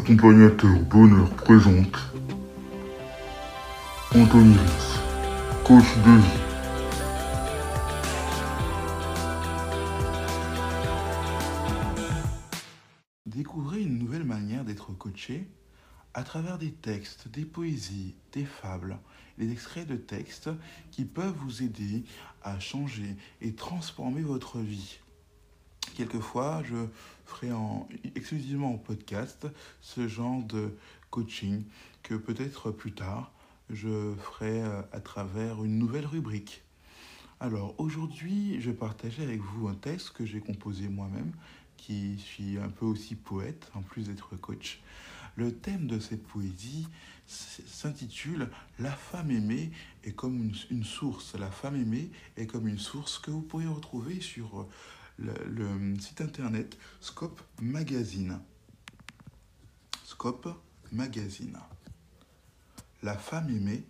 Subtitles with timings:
[0.00, 1.94] Accompagnateur Bonheur présente
[4.14, 4.56] Anthony
[5.62, 6.40] coach de vie.
[13.26, 15.46] Découvrez une nouvelle manière d'être coaché
[16.14, 18.98] à travers des textes, des poésies, des fables,
[19.36, 20.48] des extraits de textes
[20.90, 22.04] qui peuvent vous aider
[22.42, 24.98] à changer et transformer votre vie.
[26.00, 26.86] Quelquefois, je
[27.26, 29.46] ferai en, exclusivement en podcast
[29.82, 30.74] ce genre de
[31.10, 31.62] coaching
[32.02, 33.30] que peut-être plus tard,
[33.68, 36.62] je ferai euh, à travers une nouvelle rubrique.
[37.38, 41.32] Alors aujourd'hui, je partageais avec vous un texte que j'ai composé moi-même,
[41.76, 44.80] qui suis un peu aussi poète, en plus d'être coach.
[45.36, 46.88] Le thème de cette poésie
[47.26, 49.70] s'intitule La femme aimée
[50.04, 51.34] est comme une, une, source.
[51.38, 54.66] La femme aimée est comme une source que vous pourrez retrouver sur
[55.20, 58.40] le, site internet Scope Magazine.
[60.04, 60.48] Scope
[60.92, 61.58] Magazine.
[63.02, 63.84] La femme aimée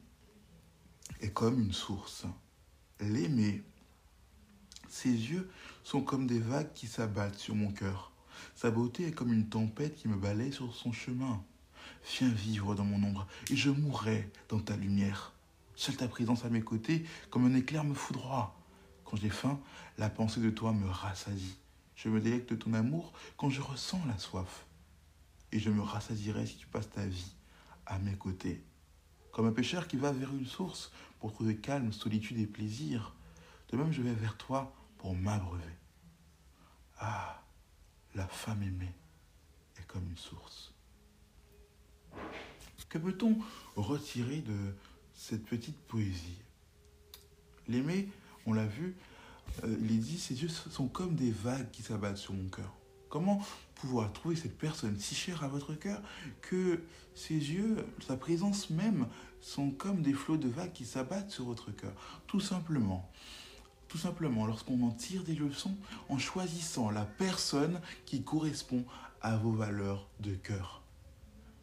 [1.21, 2.25] est comme une source.
[3.01, 3.63] L'aimer,
[4.89, 5.51] ses yeux
[5.85, 8.13] sont comme des vagues qui s'abattent sur mon cœur.
[8.55, 11.43] Sa beauté est comme une tempête qui me balaye sur son chemin.
[12.19, 15.33] Viens vivre dans mon ombre et je mourrai dans ta lumière.
[15.75, 18.60] Seule ta présence à mes côtés, comme un éclair me foudroie.
[19.11, 19.59] Quand j'ai faim,
[19.99, 21.57] la pensée de toi me rassasie.
[21.97, 24.67] Je me délecte de ton amour quand je ressens la soif.
[25.51, 27.33] Et je me rassasierai si tu passes ta vie
[27.87, 28.63] à mes côtés.
[29.33, 33.17] Comme un pêcheur qui va vers une source pour trouver calme, solitude et plaisir,
[33.71, 35.65] de même je vais vers toi pour m'abreuver.
[37.01, 37.43] Ah,
[38.15, 38.95] la femme aimée
[39.77, 40.73] est comme une source.
[42.89, 43.39] Que peut-on
[43.75, 44.77] retirer de
[45.15, 46.39] cette petite poésie?
[47.67, 48.09] L'aimer,
[48.47, 48.97] on l'a vu,
[49.65, 52.75] euh, il dit, ses yeux sont comme des vagues qui s'abattent sur mon cœur.
[53.09, 53.43] Comment
[53.75, 56.01] pouvoir trouver cette personne si chère à votre cœur
[56.43, 56.83] que
[57.15, 59.09] ses yeux, sa présence même,
[59.41, 61.93] sont comme des flots de vagues qui s'abattent sur votre cœur?
[62.27, 63.11] Tout simplement.
[63.89, 65.75] Tout simplement, lorsqu'on en tire des leçons
[66.09, 68.85] en choisissant la personne qui correspond
[69.21, 70.83] à vos valeurs de cœur.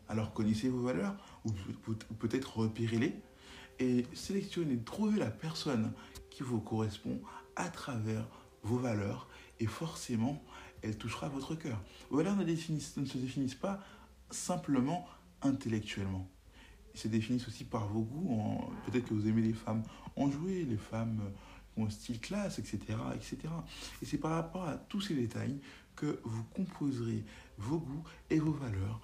[0.09, 1.15] Alors connaissez vos valeurs,
[1.45, 1.51] ou
[2.19, 3.15] peut-être repérez-les,
[3.79, 5.93] et sélectionnez, trouvez la personne
[6.37, 7.19] qui vous correspond
[7.55, 8.27] à travers
[8.61, 9.27] vos valeurs,
[9.59, 10.39] et forcément,
[10.83, 11.81] elle touchera votre cœur.
[12.11, 13.79] Vos valeurs ne, ne se définissent pas
[14.29, 15.07] simplement
[15.41, 16.29] intellectuellement.
[16.93, 18.71] Se définissent aussi par vos goûts.
[18.85, 19.81] Peut-être que vous aimez les femmes
[20.15, 21.23] enjouées, les femmes
[21.73, 22.79] qui ont un style classe, etc.
[23.15, 23.37] etc.
[24.03, 25.59] Et c'est par rapport à tous ces détails
[25.95, 27.25] que vous composerez
[27.57, 29.01] vos goûts et vos valeurs,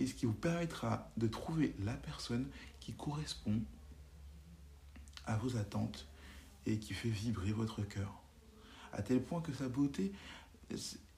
[0.00, 2.48] et ce qui vous permettra de trouver la personne
[2.80, 3.60] qui correspond
[5.26, 6.08] à vos attentes
[6.66, 8.22] et qui fait vibrer votre cœur.
[8.92, 10.12] À tel point que sa beauté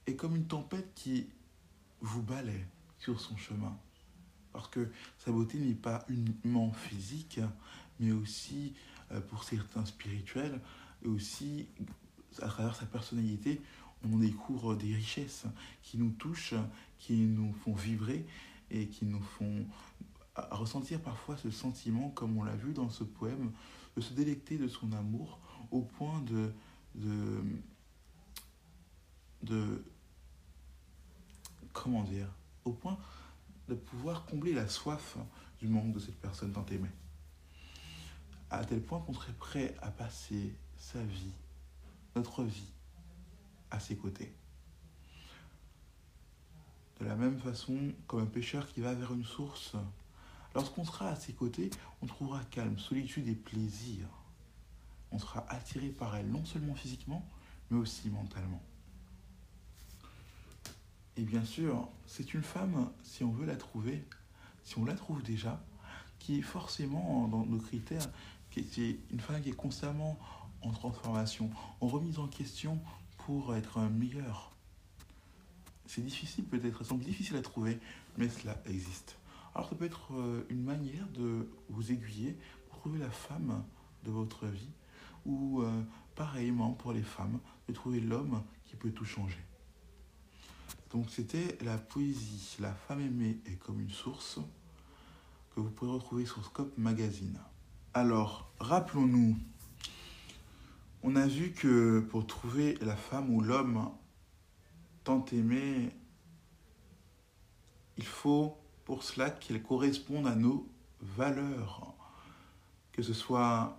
[0.06, 1.26] est comme une tempête qui
[2.00, 2.66] vous balaie
[2.98, 3.76] sur son chemin.
[4.52, 7.40] Parce que sa beauté n'est pas uniquement physique,
[8.00, 8.74] mais aussi
[9.28, 10.60] pour certains spirituels,
[11.04, 11.66] et aussi
[12.40, 13.60] à travers sa personnalité,
[14.04, 15.46] on découvre des richesses
[15.82, 16.54] qui nous touchent,
[16.98, 18.26] qui nous font vibrer
[18.70, 19.66] et qui nous font
[20.50, 23.52] ressentir parfois ce sentiment, comme on l'a vu dans ce poème,
[23.96, 25.38] de se délecter de son amour
[25.70, 26.52] au point de,
[29.42, 29.84] de,
[31.72, 32.28] comment dire,
[32.64, 32.98] au point
[33.68, 35.16] de pouvoir combler la soif
[35.58, 36.90] du manque de cette personne tant aimée.
[38.50, 41.32] À tel point qu'on serait prêt à passer sa vie,
[42.14, 42.72] notre vie,
[43.70, 44.32] à ses côtés.
[47.00, 49.74] De la même façon, comme un pêcheur qui va vers une source,
[50.54, 51.70] lorsqu'on sera à ses côtés,
[52.02, 54.06] on trouvera calme, solitude et plaisir.
[55.10, 57.28] On sera attiré par elle, non seulement physiquement,
[57.70, 58.62] mais aussi mentalement.
[61.16, 64.04] Et bien sûr, c'est une femme, si on veut la trouver,
[64.64, 65.64] si on la trouve déjà,
[66.18, 68.08] qui est forcément dans nos critères,
[68.50, 70.18] qui est une femme qui est constamment
[70.62, 71.50] en transformation,
[71.80, 72.80] en remise en question
[73.18, 74.50] pour être meilleure.
[75.86, 77.78] C'est difficile peut-être, semble difficile à trouver,
[78.16, 79.16] mais cela existe.
[79.54, 80.12] Alors ça peut être
[80.48, 82.36] une manière de vous aiguiller
[82.68, 83.64] pour trouver la femme
[84.04, 84.72] de votre vie,
[85.24, 85.82] ou euh,
[86.14, 89.42] pareillement pour les femmes, de trouver l'homme qui peut tout changer.
[90.90, 94.38] Donc c'était la poésie La femme aimée est comme une source
[95.54, 97.38] que vous pouvez retrouver sur Scope Magazine.
[97.94, 99.36] Alors, rappelons-nous,
[101.02, 103.90] on a vu que pour trouver la femme ou l'homme
[105.04, 105.90] tant aimé,
[107.96, 110.68] il faut pour cela qu'elle corresponde à nos
[111.00, 111.94] valeurs,
[112.92, 113.78] que ce soit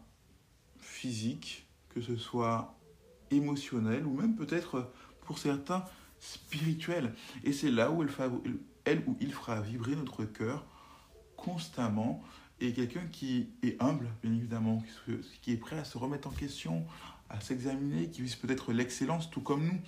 [0.80, 2.76] physique, que ce soit
[3.32, 4.92] émotionnel ou même peut-être
[5.22, 5.86] pour certains
[6.20, 7.14] spirituel.
[7.44, 10.66] Et c'est là où elle ou il fera vibrer notre cœur
[11.36, 12.24] constamment
[12.60, 14.82] et quelqu'un qui est humble, bien évidemment,
[15.42, 16.86] qui est prêt à se remettre en question,
[17.30, 19.82] à s'examiner, qui vise peut-être l'excellence, tout comme nous.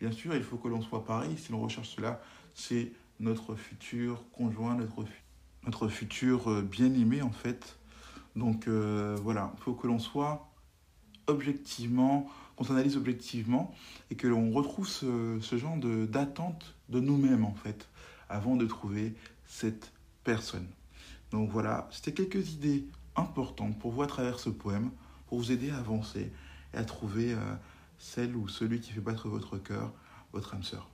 [0.00, 1.36] Bien sûr, il faut que l'on soit pareil.
[1.36, 2.22] Si l'on recherche cela,
[2.54, 4.76] c'est notre futur conjoint,
[5.64, 7.78] notre, futur euh, bien-aimé, en fait.
[8.34, 10.50] Donc euh, voilà, il faut que l'on soit
[11.26, 13.74] objectivement, qu'on s'analyse objectivement
[14.10, 17.88] et que l'on retrouve ce, genre d'attente de, de nous-mêmes, en fait,
[18.28, 19.14] avant de trouver
[19.46, 19.92] cette
[20.24, 20.66] personne.
[21.30, 22.86] Donc voilà, c'était quelques idées
[23.16, 24.90] importantes pour vous à travers ce poème,
[25.26, 26.32] pour vous aider à avancer
[26.74, 27.54] et à trouver euh,
[27.98, 29.92] celle ou celui qui fait battre votre cœur,
[30.32, 30.88] votre âme sœur.